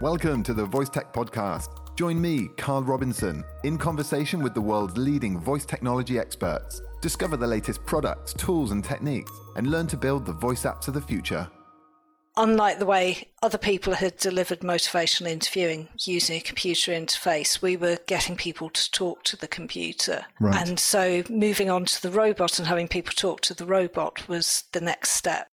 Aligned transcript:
Welcome 0.00 0.44
to 0.44 0.54
the 0.54 0.64
Voice 0.64 0.88
Tech 0.88 1.12
Podcast. 1.12 1.70
Join 1.96 2.20
me, 2.20 2.46
Carl 2.56 2.84
Robinson, 2.84 3.42
in 3.64 3.76
conversation 3.76 4.40
with 4.44 4.54
the 4.54 4.60
world's 4.60 4.96
leading 4.96 5.40
voice 5.40 5.64
technology 5.64 6.20
experts. 6.20 6.80
Discover 7.00 7.36
the 7.36 7.48
latest 7.48 7.84
products, 7.84 8.32
tools, 8.32 8.70
and 8.70 8.84
techniques, 8.84 9.32
and 9.56 9.72
learn 9.72 9.88
to 9.88 9.96
build 9.96 10.24
the 10.24 10.32
voice 10.32 10.62
apps 10.62 10.86
of 10.86 10.94
the 10.94 11.00
future. 11.00 11.50
Unlike 12.36 12.78
the 12.78 12.86
way 12.86 13.26
other 13.42 13.58
people 13.58 13.94
had 13.94 14.16
delivered 14.18 14.60
motivational 14.60 15.30
interviewing 15.30 15.88
using 16.04 16.36
a 16.36 16.42
computer 16.42 16.92
interface, 16.92 17.60
we 17.60 17.76
were 17.76 17.98
getting 18.06 18.36
people 18.36 18.70
to 18.70 18.90
talk 18.92 19.24
to 19.24 19.36
the 19.36 19.48
computer. 19.48 20.26
Right. 20.38 20.64
And 20.64 20.78
so 20.78 21.24
moving 21.28 21.70
on 21.70 21.86
to 21.86 22.00
the 22.00 22.12
robot 22.12 22.60
and 22.60 22.68
having 22.68 22.86
people 22.86 23.14
talk 23.16 23.40
to 23.40 23.54
the 23.54 23.66
robot 23.66 24.28
was 24.28 24.62
the 24.70 24.80
next 24.80 25.10
step. 25.10 25.48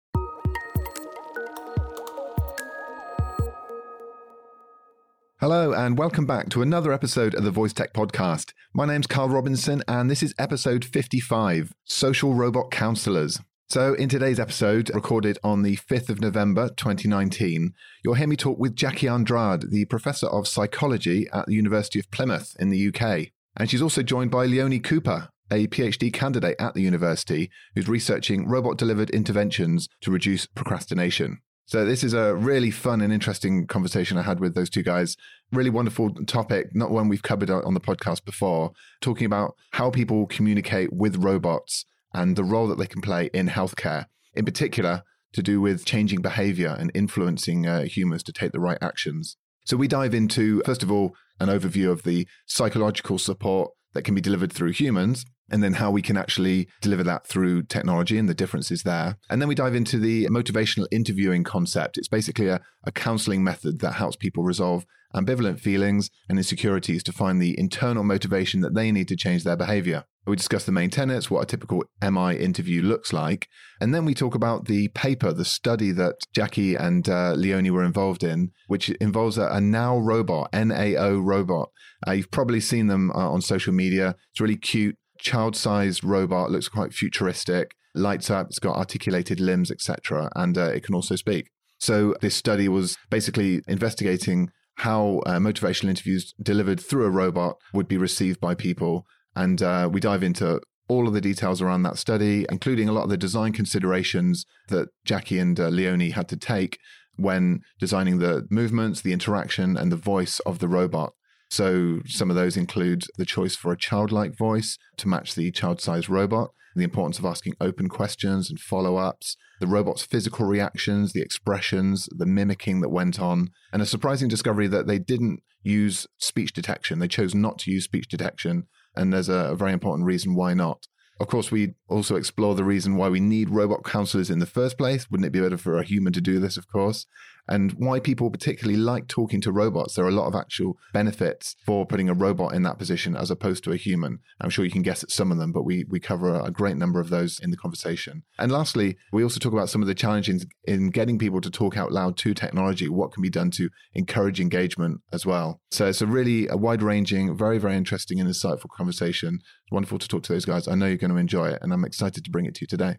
Hello, 5.42 5.74
and 5.74 5.98
welcome 5.98 6.28
back 6.28 6.50
to 6.50 6.62
another 6.62 6.94
episode 6.94 7.34
of 7.34 7.44
the 7.44 7.50
Voice 7.50 7.74
Tech 7.74 7.94
Podcast. 7.94 8.54
My 8.76 8.86
name's 8.86 9.08
Carl 9.08 9.30
Robinson, 9.30 9.82
and 9.88 10.08
this 10.08 10.22
is 10.22 10.36
episode 10.38 10.86
55 10.86 11.74
Social 11.84 12.36
Robot 12.36 12.70
Counselors. 12.70 13.40
So, 13.68 13.96
in 13.96 14.08
today's 14.08 14.40
episode, 14.40 14.92
recorded 14.94 15.40
on 15.44 15.64
the 15.64 15.78
5th 15.78 16.10
of 16.10 16.22
November 16.22 16.70
2019, 16.70 17.74
you'll 18.04 18.14
hear 18.14 18.28
me 18.28 18.36
talk 18.36 18.60
with 18.60 18.76
Jackie 18.76 19.08
Andrade, 19.08 19.72
the 19.72 19.86
Professor 19.86 20.28
of 20.28 20.48
Psychology 20.48 21.28
at 21.34 21.48
the 21.48 21.56
University 21.56 21.98
of 21.98 22.12
Plymouth 22.12 22.56
in 22.60 22.70
the 22.70 22.90
UK. 22.90 23.30
And 23.58 23.68
she's 23.68 23.82
also 23.82 24.04
joined 24.04 24.30
by 24.30 24.46
Leonie 24.46 24.80
Cooper, 24.80 25.30
a 25.52 25.66
PhD 25.66 26.14
candidate 26.14 26.56
at 26.60 26.76
the 26.76 26.84
university 26.84 27.50
who's 27.74 27.90
researching 27.90 28.48
robot 28.48 28.78
delivered 28.78 29.10
interventions 29.10 29.90
to 30.02 30.12
reduce 30.12 30.46
procrastination. 30.46 31.40
So 31.66 31.86
this 31.86 32.04
is 32.04 32.14
a 32.14 32.36
really 32.36 32.72
fun 32.72 33.02
and 33.02 33.14
interesting 33.14 33.66
conversation 33.66 34.18
I 34.18 34.24
had 34.24 34.40
with 34.40 34.56
those 34.56 34.70
two 34.70 34.84
guys. 34.84 35.16
Really 35.52 35.70
wonderful 35.70 36.14
topic, 36.26 36.76
not 36.76 36.92
one 36.92 37.08
we've 37.08 37.24
covered 37.24 37.50
on 37.50 37.74
the 37.74 37.80
podcast 37.80 38.26
before, 38.26 38.72
talking 39.00 39.26
about 39.26 39.56
how 39.72 39.90
people 39.90 40.28
communicate 40.28 40.92
with 40.92 41.24
robots 41.24 41.86
and 42.14 42.36
the 42.36 42.44
role 42.44 42.68
that 42.68 42.78
they 42.78 42.88
can 42.88 43.02
play 43.02 43.30
in 43.34 43.48
healthcare, 43.48 44.06
in 44.34 44.44
particular 44.44 45.04
to 45.34 45.42
do 45.42 45.62
with 45.62 45.86
changing 45.86 46.22
behavior 46.22 46.76
and 46.78 46.92
influencing 46.94 47.66
uh, 47.66 47.84
humans 47.84 48.24
to 48.24 48.34
take 48.34 48.52
the 48.52 48.60
right 48.60 48.78
actions. 48.82 49.38
So 49.66 49.78
we 49.78 49.88
dive 49.88 50.14
into, 50.14 50.62
first 50.66 50.84
of 50.84 50.92
all, 50.92 51.16
an 51.40 51.48
overview 51.48 51.90
of 51.90 52.04
the 52.04 52.28
psychological 52.46 53.18
support 53.18 53.72
that 53.94 54.04
can 54.04 54.16
be 54.16 54.22
delivered 54.22 54.52
through 54.52 54.72
humans 54.72 55.26
and 55.52 55.62
then 55.62 55.74
how 55.74 55.92
we 55.92 56.02
can 56.02 56.18
actually 56.18 56.68
deliver 56.82 57.04
that 57.04 57.28
through 57.28 57.64
technology 57.64 58.18
and 58.18 58.28
the 58.28 58.34
differences 58.34 58.84
there. 58.84 59.18
And 59.30 59.42
then 59.42 59.50
we 59.50 59.56
dive 59.56 59.76
into 59.76 60.00
the 60.00 60.28
motivational 60.28 60.88
interviewing 60.92 61.44
concept. 61.44 61.98
It's 61.98 62.08
basically 62.08 62.48
a, 62.48 62.62
a 62.84 62.92
counseling 62.92 63.44
method 63.44 63.80
that 63.80 63.94
helps 63.94 64.16
people 64.16 64.44
resolve 64.44 64.86
ambivalent 65.14 65.60
feelings 65.60 66.10
and 66.30 66.38
insecurities 66.38 67.04
to 67.04 67.12
find 67.12 67.42
the 67.42 67.60
internal 67.60 68.04
motivation 68.04 68.62
that 68.62 68.74
they 68.74 68.92
need 68.92 69.08
to 69.10 69.16
change 69.16 69.44
their 69.44 69.58
behavior. 69.58 70.06
We 70.26 70.36
discuss 70.36 70.66
the 70.66 70.72
main 70.72 70.92
tenets, 70.92 71.32
what 71.32 71.42
a 71.42 71.46
typical 71.48 71.84
MI 72.02 72.38
interview 72.38 72.84
looks 72.84 73.12
like. 73.12 73.48
And 73.82 73.94
then 73.94 74.06
we 74.06 74.14
talk 74.14 74.36
about 74.36 74.66
the 74.66 74.90
paper, 74.90 75.34
the 75.34 75.44
study 75.44 75.92
that 75.94 76.16
Jackie 76.34 76.76
and 76.76 77.10
uh, 77.10 77.34
Leonie 77.34 77.72
were 77.72 77.84
involved 77.84 78.24
in, 78.24 78.52
which 78.68 78.90
involves 79.02 79.40
a, 79.40 79.48
a 79.48 79.60
NAO 79.60 79.98
robot, 79.98 80.54
NAO 80.54 81.16
robot. 81.16 81.72
Uh, 82.08 82.12
you've 82.12 82.32
probably 82.32 82.60
seen 82.60 82.86
them 82.88 83.12
uh, 83.12 83.30
on 83.32 83.42
social 83.42 83.74
media. 83.74 84.16
It's 84.32 84.40
really 84.40 84.58
cute 84.58 84.96
child 85.22 85.56
sized 85.56 86.04
robot, 86.04 86.52
looks 86.52 86.68
quite 86.68 86.94
futuristic, 86.94 87.76
lights 87.96 88.30
up, 88.30 88.48
it's 88.48 88.60
got 88.60 88.76
articulated 88.76 89.40
limbs, 89.40 89.72
etc. 89.72 90.30
And 90.36 90.58
uh, 90.58 90.72
it 90.72 90.84
can 90.84 90.96
also 90.96 91.16
speak. 91.16 91.50
So 91.80 92.16
this 92.22 92.36
study 92.36 92.68
was 92.68 92.98
basically 93.10 93.62
investigating 93.68 94.52
how 94.76 95.22
uh, 95.26 95.38
motivational 95.38 95.90
interviews 95.90 96.34
delivered 96.42 96.80
through 96.80 97.06
a 97.06 97.10
robot 97.10 97.58
would 97.74 97.88
be 97.88 97.98
received 97.98 98.40
by 98.40 98.56
people. 98.56 99.06
And 99.36 99.62
uh, 99.62 99.90
we 99.92 100.00
dive 100.00 100.24
into 100.24 100.62
all 100.88 101.08
of 101.08 101.14
the 101.14 101.22
details 101.22 101.62
around 101.62 101.84
that 101.84 101.98
study, 101.98 102.46
including 102.50 102.90
a 102.90 102.92
lot 102.92 103.04
of 103.04 103.10
the 103.10 103.18
design 103.18 103.54
considerations 103.54 104.46
that 104.68 104.90
Jackie 105.06 105.40
and 105.40 105.60
uh, 105.60 105.70
Leonie 105.70 106.12
had 106.12 106.28
to 106.30 106.38
take 106.38 106.78
when 107.16 107.62
designing 107.80 108.20
the 108.20 108.48
movements, 108.50 109.02
the 109.02 109.14
interaction, 109.14 109.78
and 109.78 109.92
the 109.92 109.96
voice 109.96 110.40
of 110.42 110.60
the 110.60 110.68
robot. 110.68 111.14
So 111.52 112.00
some 112.06 112.30
of 112.30 112.38
those 112.38 112.56
include 112.56 113.04
the 113.18 113.26
choice 113.26 113.58
for 113.58 113.74
a 113.74 113.78
childlike 113.78 114.38
voice 114.38 114.78
to 114.96 115.10
match 115.10 115.36
the 115.36 115.52
child 115.52 115.82
sized 115.82 116.10
robot, 116.10 116.52
the 116.78 116.86
importance 116.86 117.20
of 117.20 117.26
asking 117.26 117.56
open 117.60 117.90
questions 117.90 118.50
and 118.50 118.58
follow 118.58 118.96
ups, 118.96 119.36
the 119.60 119.68
robot's 119.68 120.04
physical 120.04 120.46
reactions, 120.46 121.12
the 121.12 121.22
expressions, 121.22 122.08
the 122.18 122.26
mimicking 122.26 122.80
that 122.80 122.88
went 122.88 123.20
on, 123.20 123.50
and 123.74 123.82
a 123.82 123.86
surprising 123.86 124.30
discovery 124.30 124.68
that 124.68 124.88
they 124.88 124.98
didn't 124.98 125.42
use 125.62 126.08
speech 126.18 126.54
detection. 126.54 127.00
They 127.00 127.10
chose 127.10 127.36
not 127.36 127.60
to 127.60 127.72
use 127.72 127.84
speech 127.84 128.08
detection. 128.08 128.68
And 128.96 129.12
there's 129.12 129.30
a, 129.30 129.52
a 129.52 129.56
very 129.56 129.74
important 129.74 130.06
reason 130.06 130.36
why 130.36 130.54
not. 130.54 130.88
Of 131.20 131.28
course, 131.28 131.52
we 131.52 131.76
also 131.88 132.16
explore 132.16 132.56
the 132.56 132.64
reason 132.64 132.96
why 132.96 133.10
we 133.10 133.20
need 133.20 133.50
robot 133.50 133.84
counselors 133.84 134.30
in 134.30 134.40
the 134.40 134.46
first 134.46 134.78
place. 134.78 135.12
Wouldn't 135.12 135.28
it 135.28 135.32
be 135.32 135.42
better 135.42 135.58
for 135.58 135.78
a 135.78 135.84
human 135.84 136.14
to 136.14 136.22
do 136.22 136.40
this, 136.40 136.58
of 136.58 136.68
course? 136.68 137.06
And 137.48 137.72
why 137.74 138.00
people 138.00 138.30
particularly 138.30 138.78
like 138.78 139.08
talking 139.08 139.42
to 139.42 139.52
robots. 139.52 139.96
There 139.96 140.06
are 140.06 140.10
a 140.10 140.12
lot 140.12 140.28
of 140.28 140.36
actual 140.36 140.78
benefits 140.94 141.56
for 141.66 141.86
putting 141.86 142.10
a 142.10 142.14
robot 142.14 142.54
in 142.54 142.64
that 142.64 142.78
position 142.78 143.16
as 143.16 143.32
opposed 143.32 143.64
to 143.66 143.72
a 143.72 143.78
human. 143.78 144.20
I'm 144.40 144.50
sure 144.50 144.66
you 144.66 144.72
can 144.72 144.82
guess 144.82 145.04
at 145.04 145.12
some 145.12 145.32
of 145.32 145.38
them, 145.38 145.52
but 145.52 145.64
we, 145.64 145.86
we 145.90 146.00
cover 146.00 146.40
a 146.40 146.52
great 146.52 146.78
number 146.78 147.00
of 147.00 147.10
those 147.10 147.40
in 147.40 147.52
the 147.52 147.58
conversation. 147.58 148.24
And 148.38 148.52
lastly, 148.52 148.98
we 149.12 149.24
also 149.24 149.40
talk 149.40 149.54
about 149.54 149.70
some 149.70 149.82
of 149.82 149.88
the 149.88 149.96
challenges 149.96 150.46
in 150.66 150.90
getting 150.90 151.18
people 151.18 151.42
to 151.42 151.50
talk 151.50 151.78
out 151.78 151.92
loud 151.92 152.18
to 152.18 152.34
technology, 152.34 152.90
what 152.90 153.12
can 153.12 153.22
be 153.22 153.30
done 153.30 153.52
to 153.52 153.70
encourage 153.94 154.40
engagement 154.40 155.02
as 155.12 155.26
well. 155.26 155.62
So 155.72 155.88
it's 155.88 156.02
a 156.02 156.08
really 156.08 156.48
a 156.48 156.58
wide 156.58 156.82
ranging, 156.82 157.36
very, 157.36 157.58
very 157.58 157.76
interesting 157.76 158.20
and 158.20 158.30
insightful 158.30 158.70
conversation. 158.76 159.40
Wonderful 159.72 160.00
to 160.00 160.08
talk 160.08 160.24
to 160.24 160.34
those 160.34 160.46
guys. 160.46 160.68
I 160.68 160.76
know 160.76 160.88
you're 160.88 160.98
going 160.98 161.12
to 161.12 161.18
enjoy 161.18 161.50
it, 161.50 161.60
and 161.62 161.74
I'm 161.74 161.86
excited 161.86 162.24
to 162.26 162.32
bring 162.32 162.46
it 162.46 162.56
to 162.56 162.62
you 162.62 162.68
today. 162.68 162.98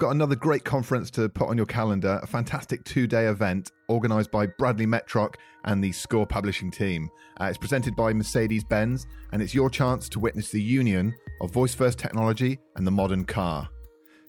Got 0.00 0.12
another 0.12 0.34
great 0.34 0.64
conference 0.64 1.10
to 1.10 1.28
put 1.28 1.50
on 1.50 1.58
your 1.58 1.66
calendar, 1.66 2.18
a 2.22 2.26
fantastic 2.26 2.82
two 2.84 3.06
day 3.06 3.26
event 3.26 3.70
organized 3.86 4.30
by 4.30 4.46
Bradley 4.46 4.86
Metrock 4.86 5.34
and 5.66 5.84
the 5.84 5.92
Score 5.92 6.26
Publishing 6.26 6.70
team. 6.70 7.10
Uh, 7.38 7.44
it's 7.44 7.58
presented 7.58 7.94
by 7.94 8.14
Mercedes 8.14 8.64
Benz, 8.64 9.06
and 9.32 9.42
it's 9.42 9.54
your 9.54 9.68
chance 9.68 10.08
to 10.08 10.18
witness 10.18 10.50
the 10.50 10.60
union 10.60 11.14
of 11.42 11.50
voice 11.52 11.74
first 11.74 11.98
technology 11.98 12.58
and 12.76 12.86
the 12.86 12.90
modern 12.90 13.26
car. 13.26 13.68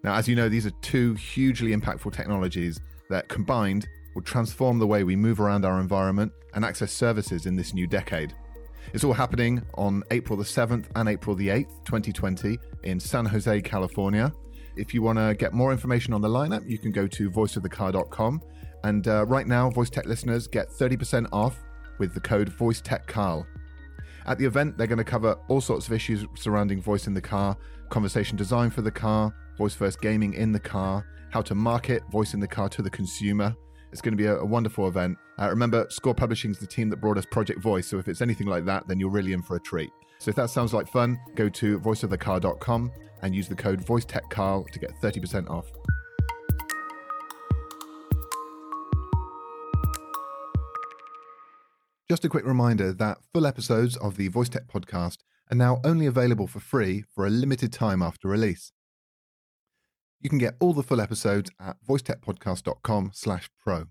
Now, 0.03 0.15
as 0.15 0.27
you 0.27 0.35
know, 0.35 0.49
these 0.49 0.65
are 0.65 0.73
two 0.81 1.13
hugely 1.13 1.73
impactful 1.73 2.11
technologies 2.11 2.81
that 3.09 3.29
combined 3.29 3.87
will 4.13 4.23
transform 4.23 4.77
the 4.77 4.87
way 4.87 5.05
we 5.05 5.15
move 5.15 5.39
around 5.39 5.63
our 5.63 5.79
environment 5.79 6.33
and 6.53 6.65
access 6.65 6.91
services 6.91 7.45
in 7.45 7.55
this 7.55 7.73
new 7.73 7.87
decade. 7.87 8.35
It's 8.93 9.05
all 9.05 9.13
happening 9.13 9.61
on 9.75 10.03
April 10.11 10.37
the 10.37 10.43
7th 10.43 10.87
and 10.95 11.07
April 11.07 11.33
the 11.33 11.47
8th, 11.47 11.85
2020, 11.85 12.59
in 12.83 12.99
San 12.99 13.25
Jose, 13.25 13.61
California. 13.61 14.33
If 14.75 14.93
you 14.93 15.01
want 15.01 15.19
to 15.19 15.35
get 15.35 15.53
more 15.53 15.71
information 15.71 16.13
on 16.13 16.21
the 16.21 16.29
lineup, 16.29 16.69
you 16.69 16.77
can 16.77 16.91
go 16.91 17.07
to 17.07 17.29
voiceofthecar.com. 17.29 18.41
And 18.83 19.07
uh, 19.07 19.25
right 19.27 19.47
now, 19.47 19.69
Voice 19.69 19.89
Tech 19.89 20.05
listeners 20.05 20.47
get 20.47 20.69
30% 20.69 21.27
off 21.31 21.57
with 21.99 22.13
the 22.13 22.19
code 22.19 22.51
VoiceTechCarl. 22.51 23.45
At 24.25 24.37
the 24.37 24.45
event, 24.45 24.77
they're 24.77 24.87
going 24.87 24.97
to 24.97 25.03
cover 25.03 25.35
all 25.47 25.61
sorts 25.61 25.87
of 25.87 25.93
issues 25.93 26.25
surrounding 26.35 26.81
voice 26.81 27.07
in 27.07 27.13
the 27.13 27.21
car, 27.21 27.57
conversation 27.89 28.37
design 28.37 28.69
for 28.69 28.81
the 28.81 28.91
car, 28.91 29.33
voice 29.57 29.73
first 29.73 30.01
gaming 30.01 30.33
in 30.33 30.51
the 30.51 30.59
car, 30.59 31.05
how 31.31 31.41
to 31.41 31.55
market 31.55 32.03
voice 32.11 32.33
in 32.33 32.39
the 32.39 32.47
car 32.47 32.69
to 32.69 32.81
the 32.81 32.89
consumer. 32.89 33.55
It's 33.91 34.01
going 34.01 34.13
to 34.13 34.17
be 34.17 34.25
a, 34.25 34.37
a 34.37 34.45
wonderful 34.45 34.87
event. 34.87 35.17
Uh, 35.41 35.49
remember, 35.49 35.87
Score 35.89 36.13
Publishing 36.13 36.51
is 36.51 36.59
the 36.59 36.67
team 36.67 36.89
that 36.89 36.97
brought 36.97 37.17
us 37.17 37.25
Project 37.25 37.61
Voice, 37.61 37.87
so 37.87 37.97
if 37.97 38.07
it's 38.07 38.21
anything 38.21 38.45
like 38.45 38.63
that, 38.65 38.87
then 38.87 38.99
you're 38.99 39.09
really 39.09 39.33
in 39.33 39.41
for 39.41 39.55
a 39.55 39.59
treat. 39.59 39.89
So 40.19 40.29
if 40.29 40.35
that 40.35 40.51
sounds 40.51 40.71
like 40.71 40.87
fun, 40.87 41.19
go 41.33 41.49
to 41.49 41.79
voiceofthecar.com 41.79 42.91
and 43.23 43.35
use 43.35 43.47
the 43.47 43.55
code 43.55 43.83
VoiceTechCarl 43.83 44.69
to 44.69 44.79
get 44.79 44.91
30% 45.01 45.49
off. 45.49 45.65
Just 52.07 52.23
a 52.23 52.29
quick 52.29 52.45
reminder 52.45 52.93
that 52.93 53.17
full 53.33 53.47
episodes 53.47 53.97
of 53.97 54.17
the 54.17 54.27
Voice 54.27 54.49
Tech 54.49 54.67
podcast 54.67 55.17
are 55.49 55.55
now 55.55 55.81
only 55.83 56.05
available 56.05 56.45
for 56.45 56.59
free 56.59 57.03
for 57.15 57.25
a 57.25 57.31
limited 57.31 57.73
time 57.73 58.03
after 58.03 58.27
release. 58.27 58.73
You 60.19 60.29
can 60.29 60.37
get 60.37 60.55
all 60.59 60.73
the 60.73 60.83
full 60.83 61.01
episodes 61.01 61.49
at 61.59 61.77
voicetechpodcast.com 61.87 63.11
slash 63.13 63.49
pro. 63.63 63.87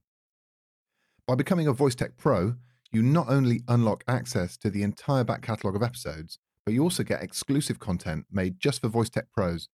By 1.31 1.37
becoming 1.37 1.69
a 1.69 1.73
VoiceTech 1.73 2.17
Pro, 2.17 2.57
you 2.91 3.05
not 3.05 3.29
only 3.29 3.63
unlock 3.69 4.03
access 4.09 4.57
to 4.57 4.69
the 4.69 4.83
entire 4.83 5.23
back 5.23 5.43
catalogue 5.43 5.77
of 5.77 5.83
episodes, 5.85 6.41
but 6.67 6.75
you 6.75 6.83
also 6.83 7.05
get 7.05 7.23
exclusive 7.23 7.79
content 7.79 8.27
made 8.33 8.59
just 8.59 8.81
for 8.81 8.89
Voice 8.89 9.11
Tech 9.11 9.27
Pros 9.31 9.69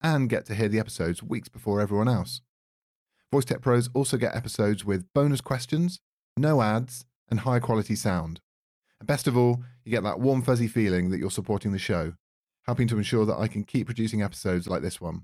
and 0.00 0.28
get 0.28 0.46
to 0.46 0.54
hear 0.54 0.68
the 0.68 0.78
episodes 0.78 1.20
weeks 1.20 1.48
before 1.48 1.80
everyone 1.80 2.06
else. 2.06 2.42
Voice 3.32 3.44
Tech 3.44 3.60
Pros 3.60 3.90
also 3.92 4.16
get 4.18 4.36
episodes 4.36 4.84
with 4.84 5.12
bonus 5.12 5.40
questions, 5.40 5.98
no 6.36 6.62
ads, 6.62 7.04
and 7.28 7.40
high 7.40 7.58
quality 7.58 7.96
sound. 7.96 8.40
And 9.00 9.08
best 9.08 9.26
of 9.26 9.36
all, 9.36 9.64
you 9.84 9.90
get 9.90 10.04
that 10.04 10.20
warm, 10.20 10.42
fuzzy 10.42 10.68
feeling 10.68 11.10
that 11.10 11.18
you're 11.18 11.32
supporting 11.32 11.72
the 11.72 11.78
show, 11.80 12.12
helping 12.66 12.86
to 12.86 12.98
ensure 12.98 13.26
that 13.26 13.40
I 13.40 13.48
can 13.48 13.64
keep 13.64 13.86
producing 13.86 14.22
episodes 14.22 14.68
like 14.68 14.82
this 14.82 15.00
one. 15.00 15.22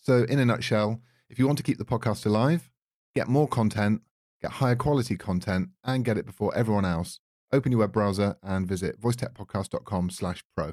So, 0.00 0.24
in 0.24 0.38
a 0.38 0.46
nutshell, 0.46 1.02
If 1.28 1.38
you 1.38 1.46
want 1.46 1.58
to 1.58 1.64
keep 1.64 1.76
the 1.76 1.84
podcast 1.84 2.24
alive, 2.24 2.70
get 3.14 3.28
more 3.28 3.46
content, 3.46 4.00
get 4.40 4.52
higher 4.52 4.76
quality 4.76 5.16
content, 5.16 5.70
and 5.84 6.04
get 6.04 6.18
it 6.18 6.26
before 6.26 6.54
everyone 6.54 6.84
else, 6.84 7.20
open 7.52 7.72
your 7.72 7.80
web 7.80 7.92
browser 7.92 8.36
and 8.42 8.66
visit 8.66 9.00
voicetechpodcast.com 9.00 10.10
slash 10.10 10.44
pro. 10.56 10.72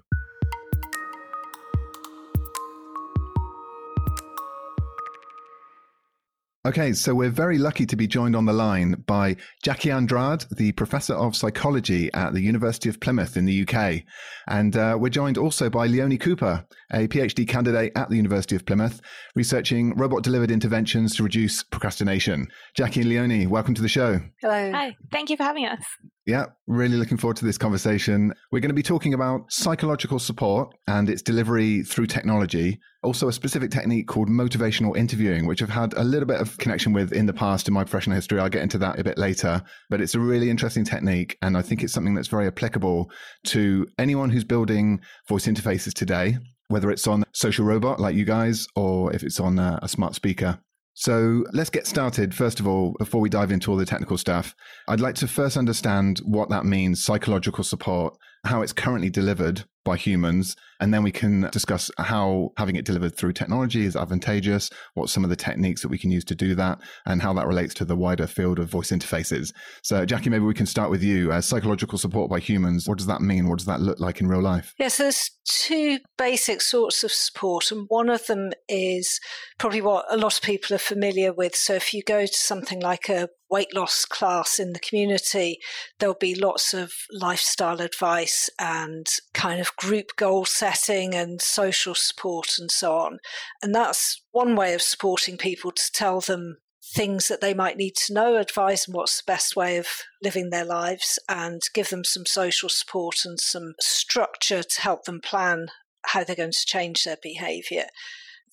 Okay, 6.65 6.93
so 6.93 7.13
we're 7.13 7.29
very 7.29 7.59
lucky 7.59 7.85
to 7.85 7.95
be 7.95 8.07
joined 8.07 8.35
on 8.35 8.45
the 8.45 8.51
line 8.51 8.93
by 9.05 9.35
Jackie 9.61 9.91
Andrade, 9.91 10.45
the 10.49 10.71
professor 10.71 11.13
of 11.13 11.35
psychology 11.35 12.09
at 12.15 12.33
the 12.33 12.41
University 12.41 12.89
of 12.89 12.99
Plymouth 12.99 13.37
in 13.37 13.45
the 13.45 13.67
UK. 13.67 14.01
And 14.47 14.75
uh, 14.75 14.97
we're 14.99 15.09
joined 15.09 15.37
also 15.37 15.69
by 15.69 15.85
Leonie 15.85 16.17
Cooper, 16.17 16.65
a 16.91 17.07
PhD 17.07 17.47
candidate 17.47 17.91
at 17.95 18.09
the 18.09 18.15
University 18.15 18.55
of 18.55 18.65
Plymouth, 18.65 18.99
researching 19.35 19.95
robot 19.95 20.23
delivered 20.23 20.49
interventions 20.49 21.15
to 21.17 21.23
reduce 21.23 21.61
procrastination. 21.61 22.47
Jackie 22.75 23.01
and 23.01 23.09
Leonie, 23.09 23.45
welcome 23.45 23.75
to 23.75 23.83
the 23.83 23.87
show. 23.87 24.19
Hello. 24.41 24.71
Hi, 24.71 24.95
thank 25.11 25.29
you 25.29 25.37
for 25.37 25.43
having 25.43 25.67
us. 25.67 25.85
Yeah, 26.25 26.45
really 26.65 26.97
looking 26.97 27.17
forward 27.17 27.37
to 27.37 27.45
this 27.45 27.59
conversation. 27.59 28.33
We're 28.51 28.59
going 28.59 28.69
to 28.69 28.75
be 28.75 28.81
talking 28.81 29.13
about 29.13 29.51
psychological 29.51 30.17
support 30.17 30.73
and 30.87 31.07
its 31.07 31.21
delivery 31.21 31.83
through 31.83 32.07
technology. 32.07 32.79
Also, 33.03 33.27
a 33.27 33.33
specific 33.33 33.69
technique 33.69 34.07
called 34.07 34.27
motivational 34.27 34.97
interviewing, 34.97 35.45
which 35.45 35.61
I've 35.61 35.69
had 35.69 35.93
a 35.93 36.03
little 36.03 36.25
bit 36.25 36.41
of 36.41 36.57
connection 36.57 36.93
with 36.93 37.13
in 37.13 37.27
the 37.27 37.33
past 37.33 37.67
in 37.67 37.75
my 37.75 37.83
professional 37.83 38.15
history. 38.15 38.39
I'll 38.39 38.49
get 38.49 38.63
into 38.63 38.79
that 38.79 38.97
a 38.97 39.03
bit 39.03 39.19
later. 39.19 39.61
But 39.91 40.01
it's 40.01 40.15
a 40.15 40.19
really 40.19 40.49
interesting 40.49 40.83
technique. 40.83 41.37
And 41.43 41.55
I 41.55 41.61
think 41.61 41.83
it's 41.83 41.93
something 41.93 42.15
that's 42.15 42.27
very 42.27 42.47
applicable 42.47 43.11
to 43.45 43.85
anyone 43.99 44.31
who's 44.31 44.43
building 44.43 45.01
voice 45.29 45.45
interfaces 45.45 45.93
today, 45.93 46.39
whether 46.69 46.89
it's 46.89 47.05
on 47.05 47.23
social 47.33 47.65
robot 47.65 47.99
like 47.99 48.15
you 48.15 48.25
guys 48.25 48.65
or 48.75 49.13
if 49.13 49.21
it's 49.21 49.39
on 49.39 49.59
a, 49.59 49.77
a 49.83 49.87
smart 49.87 50.15
speaker. 50.15 50.59
So 50.95 51.43
let's 51.51 51.69
get 51.69 51.85
started. 51.85 52.33
First 52.33 52.61
of 52.61 52.67
all, 52.67 52.95
before 52.97 53.19
we 53.19 53.29
dive 53.29 53.51
into 53.51 53.69
all 53.69 53.77
the 53.77 53.85
technical 53.85 54.17
stuff, 54.17 54.55
I'd 54.87 55.01
like 55.01 55.15
to 55.15 55.27
first 55.27 55.57
understand 55.57 56.19
what 56.19 56.49
that 56.49 56.65
means 56.65 57.03
psychological 57.03 57.65
support, 57.65 58.15
how 58.45 58.61
it's 58.61 58.71
currently 58.73 59.09
delivered 59.09 59.65
by 59.85 59.95
humans, 59.95 60.57
and 60.81 60.93
then 60.93 61.03
we 61.03 61.11
can 61.11 61.47
discuss 61.51 61.89
how 61.97 62.51
having 62.57 62.75
it 62.75 62.83
delivered 62.83 63.15
through 63.15 63.31
technology 63.31 63.85
is 63.85 63.95
advantageous, 63.95 64.69
what 64.95 65.09
some 65.09 65.23
of 65.23 65.29
the 65.29 65.35
techniques 65.37 65.81
that 65.81 65.87
we 65.87 65.97
can 65.97 66.11
use 66.11 66.25
to 66.25 66.35
do 66.35 66.55
that, 66.55 66.79
and 67.05 67.21
how 67.21 67.33
that 67.33 67.47
relates 67.47 67.73
to 67.75 67.85
the 67.85 67.95
wider 67.95 68.27
field 68.27 68.59
of 68.59 68.67
voice 68.67 68.91
interfaces. 68.91 69.53
So, 69.83 70.05
Jackie, 70.05 70.29
maybe 70.29 70.43
we 70.43 70.53
can 70.53 70.65
start 70.65 70.89
with 70.89 71.03
you. 71.03 71.31
Psychological 71.41 71.97
support 71.97 72.29
by 72.29 72.39
humans, 72.39 72.89
what 72.89 72.97
does 72.97 73.07
that 73.07 73.21
mean? 73.21 73.47
What 73.47 73.59
does 73.59 73.67
that 73.67 73.79
look 73.79 73.99
like 73.99 74.19
in 74.19 74.27
real 74.27 74.41
life? 74.41 74.73
Yes, 74.77 74.97
there's 74.97 75.31
two 75.45 75.99
basic 76.17 76.61
sorts 76.61 77.03
of 77.03 77.11
support, 77.11 77.71
and 77.71 77.85
one 77.87 78.09
of 78.09 78.25
them 78.25 78.51
is 78.67 79.19
probably 79.59 79.81
what 79.81 80.05
a 80.09 80.17
lot 80.17 80.35
of 80.35 80.41
people 80.41 80.75
are 80.75 80.79
familiar 80.79 81.31
with. 81.31 81.55
So, 81.55 81.75
if 81.75 81.93
you 81.93 82.03
go 82.03 82.25
to 82.25 82.33
something 82.33 82.81
like 82.81 83.07
a 83.07 83.29
weight 83.49 83.73
loss 83.75 84.05
class 84.05 84.59
in 84.59 84.73
the 84.73 84.79
community, 84.79 85.59
there'll 85.99 86.15
be 86.15 86.33
lots 86.33 86.73
of 86.73 86.91
lifestyle 87.11 87.79
advice 87.79 88.49
and 88.59 89.07
kind 89.33 89.61
of 89.61 89.74
group 89.77 90.11
goal 90.17 90.45
setting 90.45 91.13
and 91.13 91.41
social 91.41 91.95
support 91.95 92.53
and 92.59 92.71
so 92.71 92.97
on. 92.97 93.19
And 93.61 93.73
that's 93.73 94.21
one 94.31 94.55
way 94.55 94.73
of 94.73 94.81
supporting 94.81 95.37
people 95.37 95.71
to 95.71 95.91
tell 95.93 96.21
them 96.21 96.57
things 96.93 97.27
that 97.27 97.41
they 97.41 97.53
might 97.53 97.77
need 97.77 97.95
to 97.95 98.13
know, 98.13 98.37
advise 98.37 98.85
them 98.85 98.93
what's 98.93 99.17
the 99.17 99.31
best 99.31 99.55
way 99.55 99.77
of 99.77 99.87
living 100.21 100.49
their 100.49 100.65
lives, 100.65 101.17
and 101.27 101.61
give 101.73 101.89
them 101.89 102.03
some 102.03 102.25
social 102.25 102.69
support 102.69 103.25
and 103.25 103.39
some 103.39 103.73
structure 103.79 104.61
to 104.63 104.81
help 104.81 105.05
them 105.05 105.19
plan 105.19 105.67
how 106.07 106.23
they're 106.23 106.35
going 106.35 106.51
to 106.51 106.65
change 106.65 107.03
their 107.03 107.17
behavior. 107.21 107.85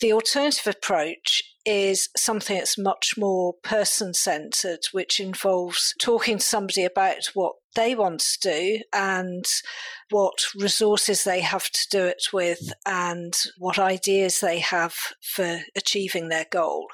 The 0.01 0.13
alternative 0.13 0.67
approach 0.67 1.43
is 1.65 2.09
something 2.17 2.57
that's 2.57 2.79
much 2.79 3.15
more 3.17 3.55
person 3.63 4.15
centered, 4.15 4.81
which 4.91 5.21
involves 5.21 5.95
talking 6.01 6.39
to 6.39 6.45
somebody 6.45 6.85
about 6.85 7.27
what 7.35 7.55
they 7.75 7.95
want 7.95 8.21
to 8.21 8.39
do 8.41 8.81
and 8.93 9.45
what 10.11 10.35
resources 10.57 11.25
they 11.25 11.41
have 11.41 11.71
to 11.71 11.89
do 11.91 12.05
it 12.05 12.25
with 12.33 12.73
and 12.87 13.35
what 13.59 13.79
ideas 13.79 14.41
they 14.41 14.59
have 14.59 14.95
for 15.21 15.61
achieving 15.77 16.29
their 16.29 16.47
goal. 16.51 16.89